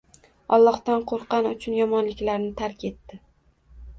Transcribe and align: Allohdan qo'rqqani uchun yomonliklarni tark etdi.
Allohdan 0.55 1.03
qo'rqqani 1.11 1.51
uchun 1.57 1.77
yomonliklarni 1.81 2.49
tark 2.63 2.87
etdi. 2.93 3.23